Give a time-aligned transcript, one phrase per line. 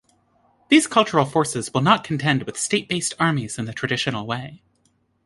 [0.69, 4.63] These cultural forces will not contend with state-based armies in the traditional way.